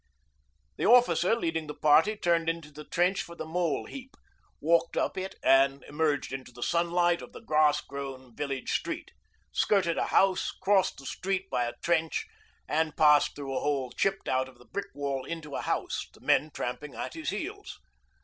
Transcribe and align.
The 0.77 0.85
officer 0.87 1.35
leading 1.35 1.67
the 1.67 1.75
party 1.75 2.15
turned 2.15 2.49
into 2.49 2.71
the 2.71 2.85
trench 2.85 3.21
for 3.21 3.35
'The 3.35 3.45
Mole 3.45 3.85
Heap,' 3.85 4.17
walked 4.59 4.97
up 4.97 5.15
it, 5.15 5.35
and 5.43 5.83
emerged 5.83 6.33
into 6.33 6.51
the 6.51 6.63
sunlight 6.63 7.21
of 7.21 7.33
the 7.33 7.39
grass 7.39 7.81
grown 7.81 8.35
village 8.35 8.71
street, 8.71 9.11
skirted 9.51 9.99
a 9.99 10.05
house, 10.05 10.49
crossed 10.59 10.97
the 10.97 11.05
street 11.05 11.51
by 11.51 11.65
a 11.65 11.73
trench, 11.83 12.25
and 12.67 12.97
passed 12.97 13.35
through 13.35 13.55
a 13.55 13.59
hole 13.59 13.91
chipped 13.91 14.27
out 14.27 14.49
of 14.49 14.57
the 14.57 14.65
brick 14.65 14.87
wall 14.95 15.23
into 15.23 15.53
a 15.53 15.61
house, 15.61 16.07
the 16.15 16.19
men 16.19 16.49
tramping 16.51 16.95
at 16.95 17.13
his 17.13 17.29
heels. 17.29 17.79